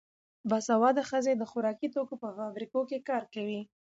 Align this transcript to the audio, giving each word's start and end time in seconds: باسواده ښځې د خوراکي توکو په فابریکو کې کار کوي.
باسواده 0.49 1.01
ښځې 1.09 1.33
د 1.37 1.43
خوراکي 1.51 1.87
توکو 1.95 2.15
په 2.23 2.29
فابریکو 2.37 2.79
کې 2.89 3.05
کار 3.09 3.23
کوي. 3.35 3.61